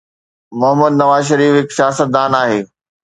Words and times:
محمد 0.59 0.93
نواز 1.01 1.23
شريف 1.31 1.53
هڪ 1.59 1.69
سياستدان 1.77 2.31
آهي. 2.41 2.59